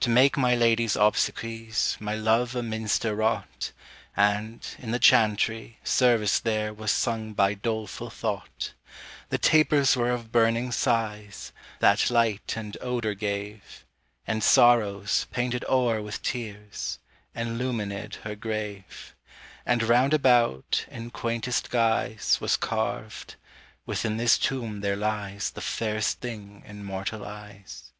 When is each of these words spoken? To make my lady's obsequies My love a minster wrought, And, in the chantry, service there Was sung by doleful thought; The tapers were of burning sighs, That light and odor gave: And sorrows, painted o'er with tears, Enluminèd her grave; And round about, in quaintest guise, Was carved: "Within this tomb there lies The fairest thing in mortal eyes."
To 0.00 0.08
make 0.08 0.38
my 0.38 0.54
lady's 0.54 0.96
obsequies 0.96 1.98
My 2.00 2.14
love 2.14 2.56
a 2.56 2.62
minster 2.62 3.14
wrought, 3.14 3.72
And, 4.16 4.66
in 4.78 4.92
the 4.92 4.98
chantry, 4.98 5.78
service 5.84 6.40
there 6.40 6.72
Was 6.72 6.90
sung 6.90 7.34
by 7.34 7.52
doleful 7.52 8.08
thought; 8.08 8.72
The 9.28 9.36
tapers 9.36 9.94
were 9.96 10.10
of 10.10 10.32
burning 10.32 10.72
sighs, 10.72 11.52
That 11.80 12.08
light 12.10 12.54
and 12.56 12.78
odor 12.80 13.12
gave: 13.12 13.84
And 14.26 14.42
sorrows, 14.42 15.26
painted 15.32 15.66
o'er 15.68 16.00
with 16.00 16.22
tears, 16.22 16.98
Enluminèd 17.36 18.14
her 18.22 18.34
grave; 18.34 19.14
And 19.66 19.82
round 19.82 20.14
about, 20.14 20.86
in 20.90 21.10
quaintest 21.10 21.68
guise, 21.68 22.38
Was 22.40 22.56
carved: 22.56 23.34
"Within 23.84 24.16
this 24.16 24.38
tomb 24.38 24.80
there 24.80 24.96
lies 24.96 25.50
The 25.50 25.60
fairest 25.60 26.20
thing 26.20 26.62
in 26.66 26.84
mortal 26.84 27.26
eyes." 27.26 27.92